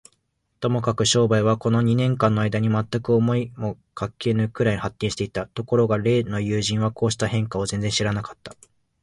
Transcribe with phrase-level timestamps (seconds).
[0.61, 5.45] ともかく商売は、この二年間のあいだに、まったく思いもかけぬくらいに発展していた。
[5.45, 8.51] ところが例の友人は、こうした変化を全然知らなかった。